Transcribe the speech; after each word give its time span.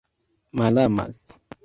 malamas 0.51 1.21